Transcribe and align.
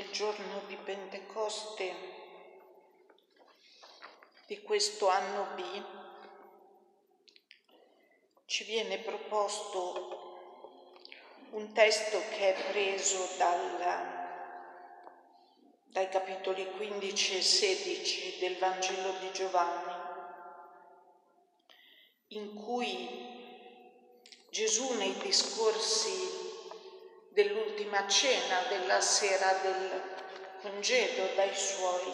nel 0.00 0.10
giorno 0.12 0.62
di 0.66 0.76
Pentecoste 0.76 1.94
di 4.46 4.62
questo 4.62 5.08
anno 5.08 5.48
B 5.54 5.82
ci 8.46 8.64
viene 8.64 8.96
proposto 8.96 10.38
un 11.50 11.70
testo 11.74 12.18
che 12.30 12.54
è 12.54 12.70
preso 12.70 13.28
dal, 13.36 13.76
dai 15.84 16.08
capitoli 16.08 16.66
15 16.76 17.36
e 17.36 17.42
16 17.42 18.38
del 18.38 18.56
Vangelo 18.56 19.18
di 19.18 19.30
Giovanni, 19.32 19.92
in 22.28 22.54
cui 22.54 23.28
Gesù 24.48 24.94
nei 24.94 25.14
discorsi 25.18 26.49
dell'ultima 27.42 28.06
cena, 28.06 28.60
della 28.68 29.00
sera 29.00 29.52
del 29.62 30.02
congedo 30.60 31.34
dai 31.34 31.54
suoi, 31.54 32.12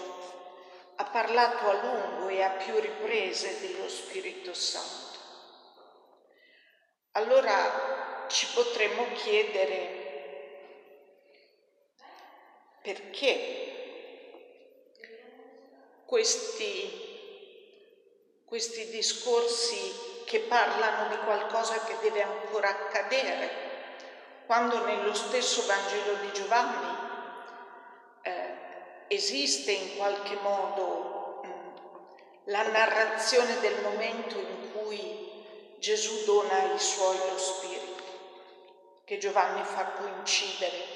ha 0.96 1.04
parlato 1.04 1.68
a 1.68 1.72
lungo 1.82 2.28
e 2.28 2.42
a 2.42 2.50
più 2.50 2.78
riprese 2.78 3.60
dello 3.60 3.88
Spirito 3.88 4.54
Santo. 4.54 5.18
Allora 7.12 8.26
ci 8.28 8.46
potremmo 8.54 9.06
chiedere 9.14 10.04
perché 12.82 13.64
questi, 16.04 16.88
questi 18.44 18.88
discorsi 18.90 20.24
che 20.24 20.40
parlano 20.40 21.08
di 21.08 21.18
qualcosa 21.24 21.82
che 21.84 21.96
deve 22.00 22.22
ancora 22.22 22.68
accadere 22.68 23.66
quando 24.46 24.84
nello 24.84 25.12
stesso 25.12 25.66
Vangelo 25.66 26.14
di 26.20 26.32
Giovanni 26.32 26.96
eh, 28.22 28.54
esiste 29.08 29.72
in 29.72 29.96
qualche 29.96 30.36
modo 30.36 31.40
mh, 31.42 31.48
mm, 31.48 31.76
la 32.44 32.68
narrazione 32.68 33.58
del 33.58 33.82
momento 33.82 34.38
in 34.38 34.72
cui 34.72 35.44
Gesù 35.78 36.24
dona 36.24 36.70
ai 36.70 36.78
suoi 36.78 37.16
lo 37.28 37.36
Spirito, 37.36 38.04
che 39.04 39.18
Giovanni 39.18 39.62
fa 39.64 39.84
coincidere 39.84 40.94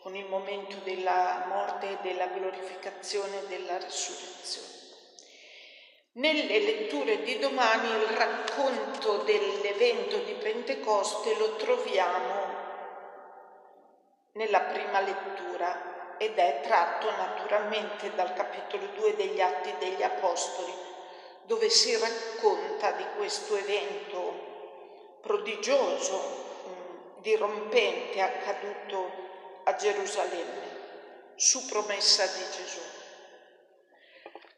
con 0.00 0.16
il 0.16 0.26
momento 0.26 0.76
della 0.82 1.44
morte 1.48 1.90
e 1.90 1.98
della 2.00 2.26
glorificazione 2.26 3.42
e 3.42 3.46
della 3.46 3.76
risurrezione. 3.76 4.78
Nelle 6.12 6.58
letture 6.58 7.22
di 7.22 7.38
domani 7.38 7.88
il 7.88 8.16
racconto 8.16 9.18
dell'evento 9.18 10.16
di 10.18 10.32
Pentecoste 10.32 11.36
lo 11.36 11.54
troviamo 11.54 12.59
nella 14.32 14.60
prima 14.60 15.00
lettura 15.00 16.16
ed 16.18 16.36
è 16.36 16.60
tratto 16.62 17.10
naturalmente 17.10 18.14
dal 18.14 18.34
capitolo 18.34 18.86
2 18.94 19.16
degli 19.16 19.40
Atti 19.40 19.74
degli 19.78 20.02
Apostoli, 20.02 20.72
dove 21.44 21.70
si 21.70 21.96
racconta 21.96 22.92
di 22.92 23.04
questo 23.16 23.56
evento 23.56 25.18
prodigioso, 25.22 27.18
dirompente, 27.20 28.20
accaduto 28.20 29.10
a 29.64 29.74
Gerusalemme, 29.74 30.78
su 31.36 31.66
promessa 31.66 32.26
di 32.26 32.44
Gesù. 32.54 32.80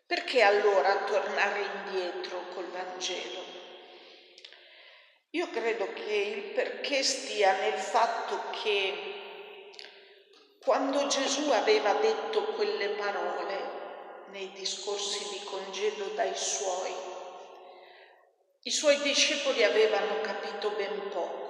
Perché 0.06 0.42
allora 0.42 1.04
tornare 1.04 1.60
indietro 1.60 2.40
col 2.54 2.66
Vangelo? 2.66 3.40
Io 5.30 5.48
credo 5.48 5.90
che 5.94 6.12
il 6.12 6.42
perché 6.52 7.02
stia 7.02 7.52
nel 7.52 7.78
fatto 7.78 8.50
che 8.62 9.21
quando 10.64 11.08
Gesù 11.08 11.50
aveva 11.50 11.94
detto 11.94 12.52
quelle 12.54 12.90
parole 12.90 13.80
nei 14.28 14.52
discorsi 14.52 15.28
di 15.30 15.42
congedo 15.42 16.04
dai 16.14 16.34
suoi, 16.36 16.94
i 18.62 18.70
suoi 18.70 19.00
discepoli 19.00 19.64
avevano 19.64 20.20
capito 20.20 20.70
ben 20.70 21.08
poco. 21.08 21.40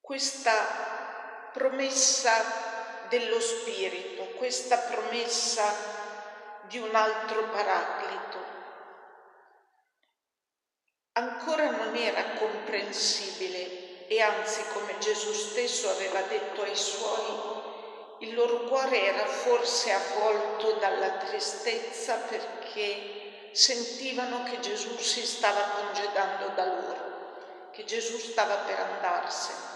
Questa 0.00 1.50
promessa 1.54 3.06
dello 3.08 3.40
Spirito, 3.40 4.24
questa 4.36 4.76
promessa 4.76 5.74
di 6.68 6.76
un 6.76 6.94
altro 6.94 7.48
paraclito, 7.48 8.44
ancora 11.12 11.70
non 11.70 11.96
era 11.96 12.34
comprensibile 12.34 13.81
e 14.12 14.20
anzi 14.20 14.62
come 14.74 14.98
Gesù 14.98 15.32
stesso 15.32 15.88
aveva 15.88 16.20
detto 16.20 16.60
ai 16.60 16.76
suoi, 16.76 17.60
il 18.18 18.34
loro 18.34 18.64
cuore 18.64 19.06
era 19.06 19.24
forse 19.24 19.90
avvolto 19.90 20.72
dalla 20.72 21.12
tristezza 21.12 22.16
perché 22.16 23.48
sentivano 23.52 24.42
che 24.42 24.60
Gesù 24.60 24.98
si 24.98 25.24
stava 25.24 25.62
congedando 25.62 26.48
da 26.48 26.64
loro, 26.66 27.70
che 27.72 27.84
Gesù 27.84 28.18
stava 28.18 28.56
per 28.56 28.78
andarsene, 28.78 29.70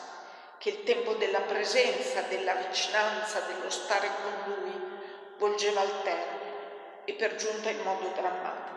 che 0.58 0.68
il 0.68 0.82
tempo 0.82 1.14
della 1.14 1.40
presenza, 1.40 2.20
della 2.20 2.56
vicinanza, 2.56 3.40
dello 3.40 3.70
stare 3.70 4.10
con 4.22 4.52
lui 4.52 4.98
volgeva 5.38 5.80
al 5.80 6.02
termine 6.02 7.04
e 7.06 7.14
per 7.14 7.36
giunta 7.36 7.70
in 7.70 7.80
modo 7.80 8.08
drammatico. 8.08 8.74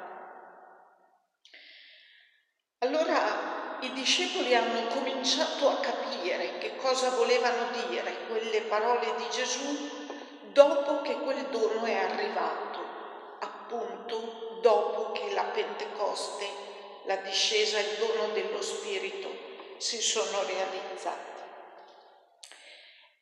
Allora 2.78 3.49
i 3.82 3.94
discepoli 3.94 4.54
hanno 4.56 4.88
cominciato 4.88 5.70
a 5.70 5.80
capire 5.80 6.58
che 6.58 6.76
cosa 6.78 7.10
volevano 7.12 7.72
dire 7.88 8.26
quelle 8.28 8.62
parole 8.62 9.16
di 9.18 9.26
Gesù 9.30 9.90
dopo 10.52 11.02
che 11.02 11.14
quel 11.20 11.46
dono 11.46 11.86
è 11.86 11.96
arrivato, 11.96 12.80
appunto 13.40 14.60
dopo 14.62 15.12
che 15.14 15.34
la 15.34 15.44
Pentecoste, 15.44 16.46
la 17.06 17.16
discesa, 17.18 17.80
il 17.80 17.98
dono 17.98 18.34
dello 18.34 18.62
Spirito 18.62 19.30
si 19.78 20.02
sono 20.02 20.44
realizzati. 20.44 21.28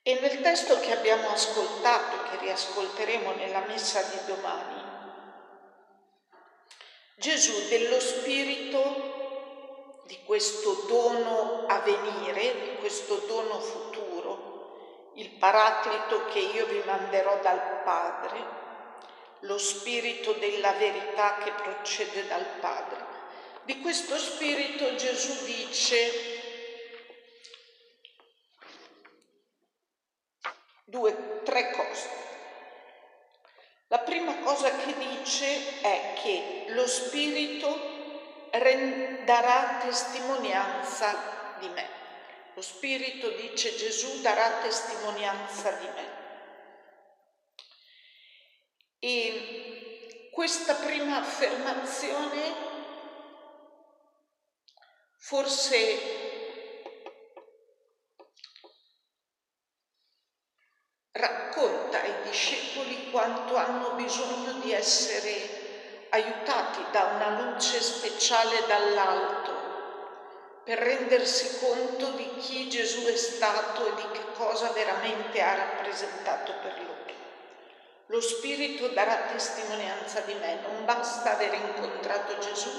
E 0.01 0.19
nel 0.21 0.41
testo 0.41 0.79
che 0.79 0.93
abbiamo 0.93 1.29
ascoltato 1.29 2.15
e 2.15 2.29
che 2.29 2.45
riascolteremo 2.45 3.33
nella 3.33 3.65
messa 3.67 4.01
di 4.03 4.17
domani, 4.25 4.85
Gesù 7.15 7.67
dello 7.67 7.99
Spirito 7.99 9.26
di 10.07 10.23
questo 10.23 10.85
dono 10.87 11.65
a 11.67 11.79
venire, 11.79 12.61
di 12.61 12.75
questo 12.79 13.17
dono 13.27 13.59
futuro, 13.59 15.11
il 15.15 15.29
paraclito 15.31 16.25
che 16.27 16.39
io 16.39 16.65
vi 16.65 16.81
manderò 16.85 17.37
dal 17.41 17.81
Padre, 17.83 18.55
lo 19.41 19.57
spirito 19.57 20.31
della 20.33 20.71
verità 20.71 21.37
che 21.43 21.51
procede 21.51 22.25
dal 22.25 22.45
Padre. 22.61 23.05
Di 23.63 23.81
questo 23.81 24.17
spirito 24.17 24.95
Gesù 24.95 25.45
dice 25.45 26.11
due, 30.85 31.41
tre 31.43 31.71
cose. 31.71 32.09
La 33.87 33.99
prima 33.99 34.37
cosa 34.39 34.69
che 34.69 34.93
dice 34.97 35.81
è 35.81 36.13
che 36.21 36.65
lo 36.69 36.87
spirito 36.87 37.96
darà 39.23 39.79
testimonianza 39.81 41.55
di 41.59 41.69
me. 41.69 41.89
Lo 42.53 42.61
Spirito 42.61 43.29
dice 43.29 43.75
Gesù 43.75 44.21
darà 44.21 44.61
testimonianza 44.61 45.71
di 45.71 45.87
me. 45.87 46.25
E 48.99 50.29
questa 50.31 50.75
prima 50.75 51.17
affermazione 51.17 52.55
forse 55.17 56.25
racconta 61.11 62.01
ai 62.01 62.23
discepoli 62.23 63.11
quanto 63.11 63.55
hanno 63.55 63.91
bisogno 63.95 64.53
di 64.53 64.71
essere 64.71 65.66
aiutati 66.09 66.85
da 66.91 67.11
una 67.15 67.41
luce 67.41 67.81
speciale 67.81 68.65
dall'alto 68.67 69.65
per 70.63 70.79
rendersi 70.79 71.59
conto 71.59 72.09
di 72.11 72.29
chi 72.39 72.69
Gesù 72.69 73.05
è 73.05 73.15
stato 73.15 73.85
e 73.85 73.95
di 73.95 74.11
che 74.11 74.25
cosa 74.35 74.69
veramente 74.71 75.41
ha 75.41 75.55
rappresentato 75.55 76.53
per 76.61 76.73
loro. 76.79 76.97
Lo 78.09 78.21
Spirito 78.21 78.87
darà 78.87 79.27
testimonianza 79.29 80.21
di 80.21 80.33
me, 80.35 80.59
non 80.61 80.85
basta 80.85 81.33
aver 81.33 81.53
incontrato 81.53 82.37
Gesù, 82.37 82.69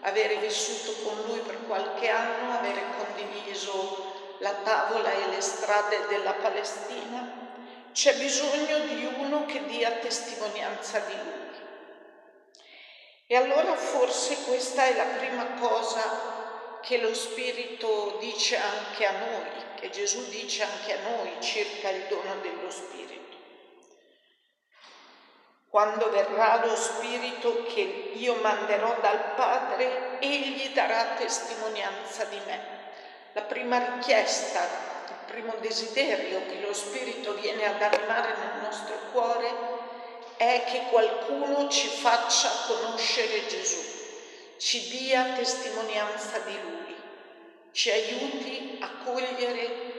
avere 0.00 0.36
vissuto 0.36 0.94
con 1.02 1.26
Lui 1.26 1.40
per 1.40 1.58
qualche 1.66 2.08
anno, 2.08 2.56
avere 2.56 2.82
condiviso 2.96 4.14
la 4.38 4.52
tavola 4.52 5.10
e 5.10 5.28
le 5.28 5.42
strade 5.42 6.06
della 6.08 6.32
Palestina, 6.32 7.28
c'è 7.92 8.16
bisogno 8.16 8.78
di 8.78 9.04
uno 9.18 9.44
che 9.44 9.62
dia 9.66 9.90
testimonianza 9.90 11.00
di 11.00 11.12
Lui. 11.12 11.45
E 13.28 13.34
allora 13.34 13.74
forse 13.74 14.36
questa 14.44 14.84
è 14.84 14.94
la 14.94 15.16
prima 15.18 15.44
cosa 15.58 16.78
che 16.80 16.98
lo 16.98 17.12
Spirito 17.12 18.18
dice 18.20 18.56
anche 18.56 19.04
a 19.04 19.18
noi, 19.18 19.50
che 19.74 19.90
Gesù 19.90 20.28
dice 20.28 20.62
anche 20.62 20.92
a 20.92 21.08
noi 21.08 21.32
circa 21.40 21.90
il 21.90 22.04
dono 22.08 22.36
dello 22.40 22.70
Spirito. 22.70 23.36
Quando 25.68 26.08
verrà 26.10 26.64
lo 26.64 26.76
Spirito 26.76 27.64
che 27.64 28.12
io 28.14 28.36
manderò 28.36 28.96
dal 29.00 29.34
Padre, 29.34 30.20
egli 30.20 30.72
darà 30.72 31.16
testimonianza 31.16 32.26
di 32.26 32.40
me. 32.46 32.74
La 33.32 33.42
prima 33.42 33.94
richiesta, 33.94 34.62
il 35.08 35.32
primo 35.32 35.54
desiderio 35.58 36.46
che 36.46 36.60
lo 36.60 36.72
Spirito 36.72 37.34
viene 37.34 37.66
ad 37.66 37.82
animare 37.82 38.36
nel 38.36 38.62
nostro 38.62 38.96
cuore 39.10 39.85
è 40.36 40.64
che 40.66 40.82
qualcuno 40.90 41.68
ci 41.68 41.88
faccia 41.88 42.50
conoscere 42.66 43.46
Gesù, 43.46 43.80
ci 44.58 44.88
dia 44.88 45.34
testimonianza 45.34 46.38
di 46.40 46.60
Lui, 46.60 46.94
ci 47.72 47.90
aiuti 47.90 48.78
a 48.80 48.88
cogliere 49.04 49.94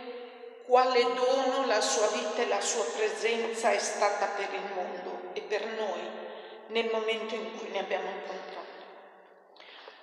quale 0.65 1.01
dono 1.13 1.65
la 1.65 1.81
sua 1.81 2.07
vita 2.07 2.41
e 2.41 2.47
la 2.47 2.61
sua 2.61 2.83
presenza 2.85 3.71
è 3.71 3.79
stata 3.79 4.25
per 4.27 4.49
il 4.53 4.73
mondo 4.73 5.29
e 5.33 5.41
per 5.41 5.65
noi 5.65 6.01
nel 6.67 6.89
momento 6.91 7.35
in 7.35 7.57
cui 7.57 7.69
ne 7.69 7.79
abbiamo 7.79 8.09
incontrato. 8.09 8.65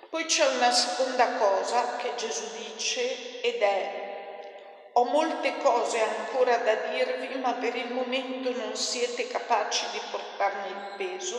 Poi 0.09 0.25
c'è 0.25 0.47
una 0.47 0.71
seconda 0.71 1.33
cosa 1.33 1.97
che 1.97 2.15
Gesù 2.15 2.43
dice 2.57 3.41
ed 3.41 3.61
è 3.61 4.04
ho 4.97 5.03
molte 5.03 5.57
cose 5.57 6.01
ancora 6.01 6.55
da 6.57 6.73
dirvi, 6.73 7.37
ma 7.39 7.51
per 7.53 7.75
il 7.75 7.91
momento 7.91 8.55
non 8.55 8.77
siete 8.77 9.27
capaci 9.27 9.85
di 9.91 9.99
portarne 10.09 10.67
il 10.67 10.95
peso. 10.95 11.37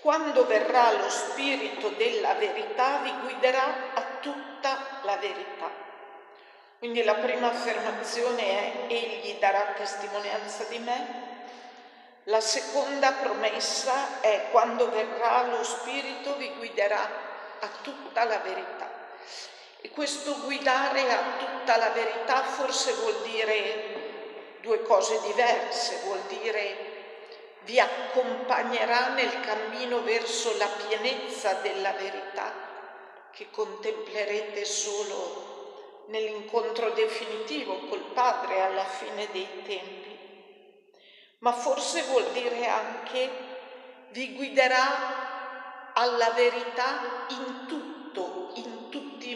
Quando 0.00 0.44
verrà 0.46 0.90
lo 0.92 1.08
Spirito 1.08 1.90
della 1.90 2.34
verità 2.34 2.98
vi 2.98 3.12
guiderà 3.22 3.92
a 3.94 4.02
tutta 4.20 5.00
la 5.02 5.16
verità. 5.16 5.70
Quindi 6.78 7.04
la 7.04 7.14
prima 7.14 7.50
affermazione 7.50 8.42
è 8.42 8.92
Egli 8.92 9.38
darà 9.38 9.72
testimonianza 9.76 10.64
di 10.64 10.78
me. 10.78 11.24
La 12.24 12.40
seconda 12.40 13.12
promessa 13.12 14.20
è 14.20 14.48
quando 14.50 14.90
verrà 14.90 15.44
lo 15.44 15.62
Spirito 15.62 16.34
vi 16.34 16.50
guiderà 16.56 17.02
a 17.60 17.68
tutta 17.82 18.24
la 18.24 18.38
verità. 18.38 18.90
E 19.80 19.90
questo 19.90 20.40
guidare 20.42 21.10
a 21.12 21.22
tutta 21.38 21.76
la 21.76 21.90
verità 21.90 22.42
forse 22.42 22.92
vuol 22.94 23.22
dire 23.22 24.58
due 24.60 24.82
cose 24.82 25.20
diverse, 25.22 26.00
vuol 26.04 26.20
dire 26.28 26.94
vi 27.62 27.80
accompagnerà 27.80 29.08
nel 29.08 29.40
cammino 29.40 30.02
verso 30.02 30.56
la 30.56 30.68
pienezza 30.86 31.54
della 31.54 31.92
verità 31.92 32.52
che 33.32 33.50
contemplerete 33.50 34.64
solo 34.64 36.04
nell'incontro 36.06 36.90
definitivo 36.90 37.86
col 37.88 38.12
Padre 38.12 38.62
alla 38.62 38.84
fine 38.84 39.28
dei 39.32 39.48
tempi, 39.66 40.16
ma 41.38 41.52
forse 41.52 42.02
vuol 42.02 42.30
dire 42.30 42.66
anche 42.66 43.30
vi 44.10 44.34
guiderà 44.34 45.92
alla 45.94 46.30
verità 46.30 47.26
in 47.28 47.66
tutto, 47.66 47.95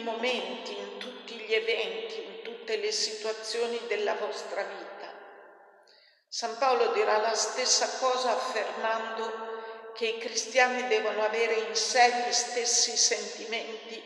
momenti, 0.01 0.77
in 0.77 0.97
tutti 0.97 1.35
gli 1.35 1.53
eventi, 1.53 2.23
in 2.23 2.41
tutte 2.43 2.77
le 2.77 2.91
situazioni 2.91 3.79
della 3.87 4.15
vostra 4.15 4.63
vita. 4.63 5.11
San 6.27 6.57
Paolo 6.57 6.87
dirà 6.93 7.17
la 7.17 7.33
stessa 7.33 7.97
cosa 7.99 8.31
affermando 8.31 9.49
che 9.93 10.05
i 10.07 10.17
cristiani 10.17 10.87
devono 10.87 11.23
avere 11.23 11.55
in 11.55 11.75
sé 11.75 12.25
gli 12.25 12.31
stessi 12.31 12.95
sentimenti 12.95 14.01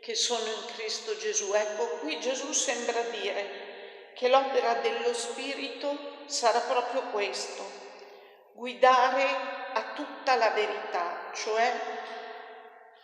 che 0.00 0.14
sono 0.14 0.46
in 0.46 0.64
Cristo 0.76 1.16
Gesù. 1.16 1.52
Ecco, 1.52 1.98
qui 1.98 2.20
Gesù 2.20 2.52
sembra 2.52 3.00
dire 3.02 4.12
che 4.14 4.28
l'opera 4.28 4.74
dello 4.74 5.12
Spirito 5.12 6.22
sarà 6.26 6.60
proprio 6.60 7.02
questo, 7.10 7.64
guidare 8.52 9.24
a 9.72 9.92
tutta 9.94 10.36
la 10.36 10.50
verità, 10.50 11.30
cioè 11.34 11.72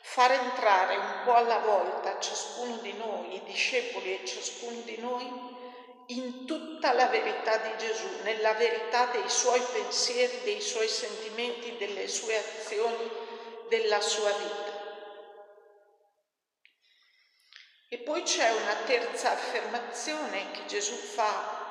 far 0.03 0.33
entrare 0.33 0.97
un 0.97 1.21
po' 1.25 1.35
alla 1.35 1.59
volta 1.59 2.19
ciascuno 2.19 2.77
di 2.77 2.93
noi, 2.95 3.37
i 3.37 3.43
discepoli 3.45 4.15
e 4.15 4.27
ciascuno 4.27 4.81
di 4.81 4.97
noi, 4.99 5.59
in 6.07 6.45
tutta 6.47 6.93
la 6.93 7.07
verità 7.07 7.59
di 7.59 7.71
Gesù, 7.79 8.09
nella 8.23 8.55
verità 8.55 9.07
dei 9.07 9.29
suoi 9.29 9.61
pensieri, 9.73 10.41
dei 10.43 10.61
suoi 10.61 10.89
sentimenti, 10.89 11.77
delle 11.77 12.09
sue 12.09 12.37
azioni, 12.37 13.11
della 13.69 14.01
sua 14.01 14.31
vita. 14.33 14.79
E 17.89 17.99
poi 17.99 18.23
c'è 18.23 18.51
una 18.51 18.75
terza 18.87 19.33
affermazione 19.33 20.51
che 20.53 20.67
Gesù 20.67 20.95
fa 20.95 21.69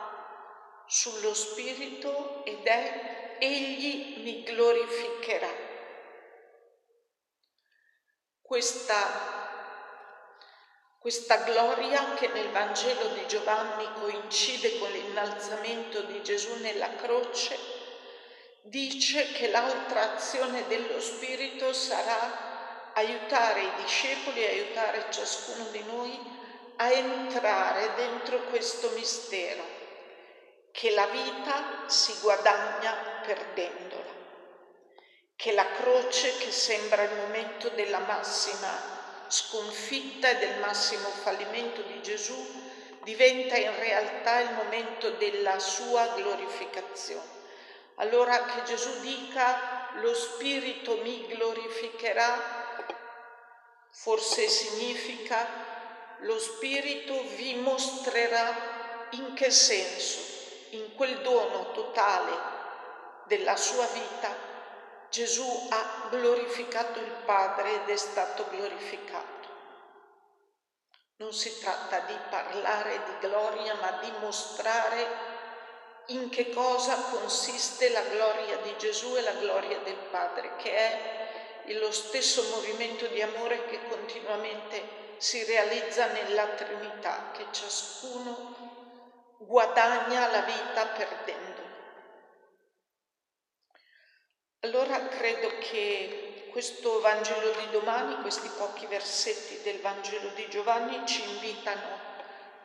sullo 0.86 1.34
Spirito 1.34 2.44
ed 2.46 2.66
è 2.66 3.36
Egli 3.40 4.22
mi 4.22 4.44
glorificherà. 4.44 5.69
Questa, 8.50 9.12
questa 10.98 11.36
gloria 11.44 12.16
che 12.16 12.30
nel 12.30 12.50
Vangelo 12.50 13.10
di 13.10 13.28
Giovanni 13.28 13.88
coincide 14.00 14.80
con 14.80 14.90
l'innalzamento 14.90 16.02
di 16.02 16.24
Gesù 16.24 16.56
nella 16.56 16.96
croce, 16.96 17.60
dice 18.64 19.34
che 19.34 19.52
l'altra 19.52 20.16
azione 20.16 20.66
dello 20.66 21.00
Spirito 21.00 21.74
sarà 21.74 22.92
aiutare 22.94 23.62
i 23.62 23.72
discepoli, 23.84 24.44
aiutare 24.44 25.12
ciascuno 25.12 25.66
di 25.66 25.84
noi 25.84 26.20
a 26.78 26.90
entrare 26.90 27.94
dentro 27.94 28.46
questo 28.46 28.90
mistero, 28.96 29.64
che 30.72 30.90
la 30.90 31.06
vita 31.06 31.84
si 31.86 32.18
guadagna 32.20 33.22
perdendola, 33.24 34.19
che 35.40 35.54
la 35.54 35.72
croce 35.72 36.36
che 36.36 36.52
sembra 36.52 37.04
il 37.04 37.16
momento 37.16 37.70
della 37.70 38.00
massima 38.00 39.24
sconfitta 39.30 40.28
e 40.28 40.38
del 40.38 40.60
massimo 40.60 41.08
fallimento 41.08 41.82
di 41.84 42.02
Gesù 42.02 42.36
diventa 43.04 43.56
in 43.56 43.74
realtà 43.80 44.42
il 44.42 44.52
momento 44.52 45.12
della 45.12 45.58
sua 45.60 46.08
glorificazione. 46.16 47.38
Allora 47.96 48.44
che 48.44 48.64
Gesù 48.64 49.00
dica 49.00 49.88
lo 50.02 50.14
Spirito 50.14 50.98
mi 51.04 51.26
glorificherà 51.28 52.68
Forse 53.92 54.48
significa 54.48 55.46
lo 56.20 56.38
Spirito 56.38 57.24
vi 57.36 57.56
mostrerà 57.56 59.08
in 59.12 59.34
che 59.34 59.52
senso, 59.52 60.20
in 60.72 60.96
quel 60.96 61.22
dono 61.22 61.72
totale 61.72 62.32
della 63.26 63.56
sua 63.56 63.86
vita, 63.88 64.49
Gesù 65.10 65.68
ha 65.70 66.08
glorificato 66.10 67.00
il 67.00 67.12
Padre 67.26 67.82
ed 67.82 67.90
è 67.90 67.96
stato 67.96 68.48
glorificato. 68.50 69.28
Non 71.18 71.34
si 71.34 71.60
tratta 71.60 72.00
di 72.02 72.16
parlare 72.30 73.02
di 73.06 73.28
gloria, 73.28 73.74
ma 73.76 74.00
di 74.02 74.12
mostrare 74.20 75.28
in 76.08 76.30
che 76.30 76.50
cosa 76.52 76.96
consiste 77.12 77.90
la 77.90 78.02
gloria 78.02 78.58
di 78.58 78.76
Gesù 78.78 79.16
e 79.16 79.22
la 79.22 79.34
gloria 79.34 79.80
del 79.80 79.98
Padre, 80.12 80.56
che 80.58 80.72
è 80.72 81.74
lo 81.74 81.92
stesso 81.92 82.44
movimento 82.56 83.08
di 83.08 83.22
amore 83.22 83.66
che 83.66 83.80
continuamente 83.88 85.16
si 85.18 85.44
realizza 85.44 86.06
nella 86.08 86.46
Trinità, 86.48 87.32
che 87.34 87.46
ciascuno 87.52 88.56
guadagna 89.38 90.30
la 90.32 90.42
vita 90.42 90.86
perdendo. 90.86 91.49
Allora 94.62 95.08
credo 95.08 95.52
che 95.60 96.48
questo 96.52 97.00
Vangelo 97.00 97.52
di 97.52 97.70
domani, 97.72 98.22
questi 98.22 98.50
pochi 98.58 98.86
versetti 98.88 99.62
del 99.64 99.80
Vangelo 99.80 100.30
di 100.36 100.48
Giovanni 100.50 101.06
ci 101.06 101.24
invitano 101.24 101.98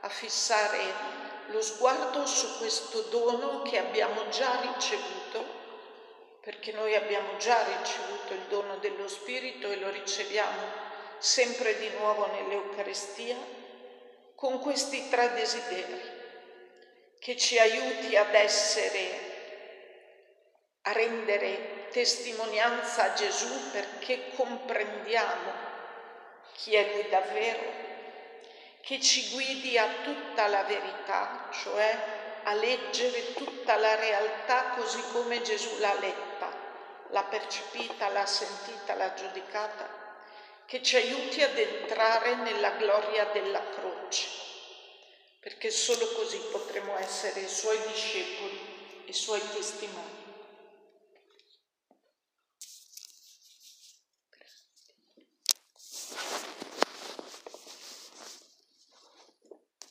a 0.01 0.09
fissare 0.09 0.79
lo 1.49 1.61
sguardo 1.61 2.27
su 2.27 2.59
questo 2.59 3.03
dono 3.03 3.63
che 3.63 3.79
abbiamo 3.79 4.29
già 4.29 4.61
ricevuto 4.61 5.63
perché 6.45 6.73
noi 6.73 6.95
abbiamo 6.95 7.39
già 7.39 7.65
ricevuto 7.79 8.35
il 8.35 8.43
dono 8.51 8.77
dello 8.77 9.09
Spirito 9.09 9.71
e 9.71 9.77
lo 9.77 9.89
riceviamo 9.89 10.61
sempre 11.17 11.79
di 11.79 11.89
nuovo 11.97 12.27
nell'Eucaristia, 12.27 13.35
con 14.35 14.59
questi 14.61 15.09
tre 15.09 15.33
desideri, 15.33 16.01
che 17.19 17.35
ci 17.39 17.59
aiuti 17.59 18.15
ad 18.15 18.35
essere, 18.35 19.34
a 20.87 20.93
rendere 20.93 21.89
testimonianza 21.91 23.05
a 23.05 23.13
Gesù 23.15 23.71
perché 23.71 24.31
comprendiamo 24.35 25.53
chi 26.55 26.75
è 26.75 26.93
Lui 26.93 27.09
davvero, 27.09 27.83
che 28.81 29.01
ci 29.01 29.31
guidi 29.31 29.79
a 29.79 29.89
tutta 30.03 30.47
la 30.47 30.63
verità, 30.65 31.49
cioè 31.53 31.99
a 32.45 32.55
leggere 32.55 33.33
tutta 33.33 33.77
la 33.77 33.95
realtà 33.95 34.75
così 34.77 35.03
come 35.13 35.41
Gesù 35.41 35.79
l'ha 35.79 35.95
letta, 35.95 36.53
l'ha 37.09 37.23
percepita, 37.23 38.09
l'ha 38.09 38.27
sentita, 38.27 38.95
l'ha 38.95 39.15
giudicata, 39.15 39.89
che 40.67 40.83
ci 40.83 40.97
aiuti 40.97 41.43
ad 41.43 41.57
entrare 41.57 42.35
nella 42.37 42.71
gloria 42.73 43.25
della 43.27 43.63
croce, 43.71 44.27
perché 45.41 45.71
solo 45.71 46.07
così 46.13 46.39
potremo 46.51 46.97
essere 46.99 47.41
i 47.41 47.49
suoi 47.49 47.79
discepoli 47.87 49.03
e 49.07 49.11
i 49.11 49.13
suoi 49.15 49.41
testimoni. 49.53 50.24